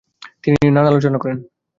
তিনি 0.43 0.57
নানা 0.67 0.89
আলোচনা 0.91 1.17
করেন। 1.17 1.37